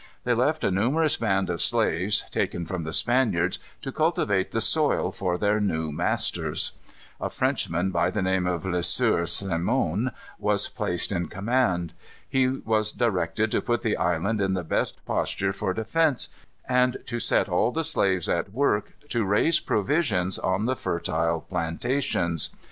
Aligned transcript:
They 0.23 0.33
left 0.33 0.63
a 0.63 0.71
numerous 0.71 1.15
band 1.15 1.47
of 1.51 1.61
slaves, 1.61 2.25
taken 2.31 2.65
from 2.65 2.85
the 2.85 2.91
Spaniards, 2.91 3.59
to 3.83 3.91
cultivate 3.91 4.51
the 4.51 4.59
soil 4.59 5.11
for 5.11 5.37
their 5.37 5.59
new 5.59 5.91
masters. 5.91 6.71
A 7.19 7.29
Frenchman, 7.29 7.91
by 7.91 8.09
the 8.09 8.23
name 8.23 8.47
of 8.47 8.65
Le 8.65 8.81
Sieur 8.81 9.27
Simon, 9.27 10.09
was 10.39 10.67
placed 10.67 11.11
in 11.11 11.27
command. 11.27 11.93
He 12.27 12.47
was 12.47 12.91
directed 12.91 13.51
to 13.51 13.61
put 13.61 13.83
the 13.83 13.95
island 13.95 14.41
in 14.41 14.55
the 14.55 14.63
best 14.63 15.05
posture 15.05 15.53
for 15.53 15.71
defence, 15.71 16.29
and 16.67 16.97
to 17.05 17.19
set 17.19 17.47
all 17.47 17.71
the 17.71 17.83
slaves 17.83 18.27
at 18.27 18.51
work 18.51 18.95
to 19.09 19.23
raise 19.23 19.59
provisions 19.59 20.39
on 20.39 20.65
the 20.65 20.75
fertile 20.75 21.41
plantations. 21.41 22.49